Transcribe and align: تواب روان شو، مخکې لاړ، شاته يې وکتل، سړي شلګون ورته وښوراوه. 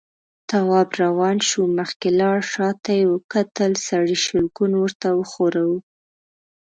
تواب 0.49 0.89
روان 1.01 1.37
شو، 1.49 1.61
مخکې 1.77 2.09
لاړ، 2.19 2.37
شاته 2.53 2.91
يې 2.99 3.05
وکتل، 3.13 3.71
سړي 3.87 4.15
شلګون 4.25 4.71
ورته 4.77 5.07
وښوراوه. 5.17 5.79